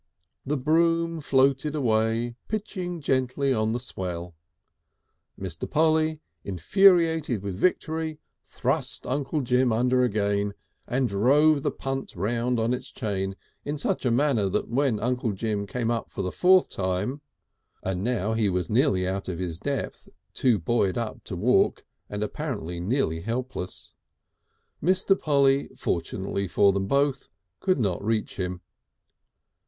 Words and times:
The 0.47 0.57
broom 0.57 1.19
floated 1.21 1.75
away, 1.75 2.35
pitching 2.47 3.01
gently 3.01 3.53
on 3.53 3.71
the 3.71 3.79
swell. 3.79 4.33
Mr. 5.39 5.69
Polly, 5.69 6.21
infuriated 6.43 7.43
with 7.43 7.55
victory, 7.55 8.17
thrust 8.43 9.05
Uncle 9.05 9.41
Jim 9.41 9.71
under 9.71 10.03
again, 10.03 10.55
and 10.87 11.07
drove 11.07 11.61
the 11.61 11.69
punt 11.69 12.13
round 12.15 12.59
on 12.59 12.73
its 12.73 12.89
chain 12.89 13.35
in 13.63 13.77
such 13.77 14.03
a 14.03 14.09
manner 14.09 14.49
that 14.49 14.69
when 14.69 14.99
Uncle 14.99 15.33
Jim 15.33 15.67
came 15.67 15.91
up 15.91 16.09
for 16.09 16.23
the 16.23 16.31
fourth 16.31 16.67
time 16.71 17.21
and 17.83 18.03
now 18.03 18.33
he 18.33 18.49
was 18.49 18.71
nearly 18.71 19.07
out 19.07 19.29
of 19.29 19.37
his 19.37 19.59
depth, 19.59 20.09
too 20.33 20.57
buoyed 20.57 20.97
up 20.97 21.23
to 21.25 21.35
walk 21.35 21.85
and 22.09 22.23
apparently 22.23 22.79
nearly 22.79 23.19
helpless, 23.21 23.93
Mr. 24.81 25.15
Polly, 25.15 25.67
fortunately 25.77 26.47
for 26.47 26.73
them 26.73 26.87
both, 26.87 27.29
could 27.59 27.79
not 27.79 28.03
reach 28.03 28.37
him. 28.37 28.61